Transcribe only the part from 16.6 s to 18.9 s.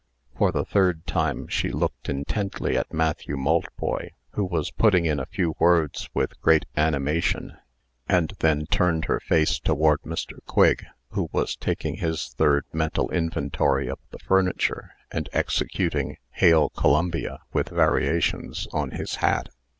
Columbia," with variations, on